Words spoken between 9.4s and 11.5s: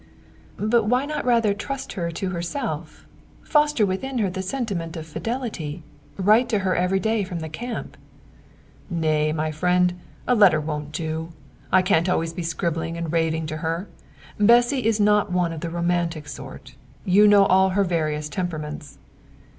friend, a letter won't do.